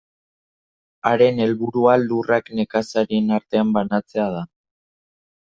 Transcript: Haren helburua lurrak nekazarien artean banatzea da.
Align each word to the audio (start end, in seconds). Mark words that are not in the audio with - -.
Haren 1.09 1.41
helburua 1.45 1.93
lurrak 2.05 2.49
nekazarien 2.61 3.31
artean 3.37 3.75
banatzea 3.79 4.27
da. 4.39 4.43